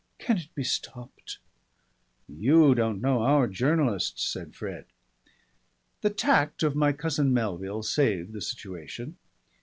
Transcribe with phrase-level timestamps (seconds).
[0.17, 1.37] "Can't it be stopped?"
[2.27, 4.85] "You don't know our journalists," said Fred.
[6.01, 9.17] The tact of my cousin Melville saved the situation.